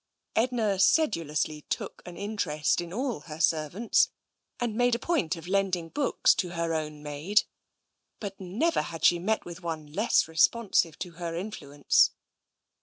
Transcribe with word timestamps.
Edna 0.35 0.79
sedulously" 0.79 1.61
took 1.69 2.01
an 2.07 2.17
interest 2.17 2.81
'* 2.81 2.81
in 2.81 2.91
all 2.91 3.19
her 3.19 3.39
servants, 3.39 4.09
and 4.59 4.73
made 4.75 4.95
a 4.95 4.97
point 4.97 5.35
of 5.35 5.47
lending 5.47 5.89
books 5.89 6.33
to 6.33 6.53
her 6.53 6.73
own 6.73 7.03
maid, 7.03 7.43
but 8.19 8.39
never 8.41 8.81
had 8.81 9.05
she 9.05 9.19
met 9.19 9.45
with 9.45 9.61
one 9.61 9.93
less 9.93 10.27
responsive 10.27 10.97
to 10.97 11.11
her 11.21 11.35
influence. 11.35 12.09